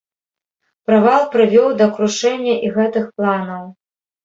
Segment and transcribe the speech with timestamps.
[0.87, 3.63] Правал прывёў да крушэння і гэтых планаў.